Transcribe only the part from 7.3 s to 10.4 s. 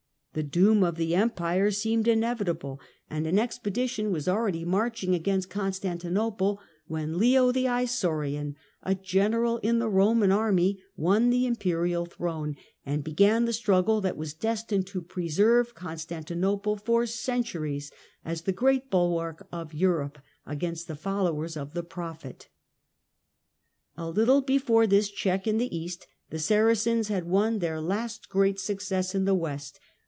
the Isaurian, a general in the Roman